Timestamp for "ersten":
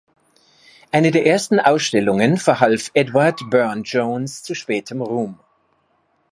1.27-1.59